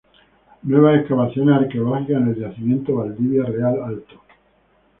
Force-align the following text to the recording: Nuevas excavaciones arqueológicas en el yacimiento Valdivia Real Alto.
Nuevas 0.63 0.99
excavaciones 1.01 1.55
arqueológicas 1.61 2.19
en 2.23 2.29
el 2.29 2.39
yacimiento 2.39 2.95
Valdivia 2.95 3.43
Real 3.45 3.83
Alto. 3.83 4.19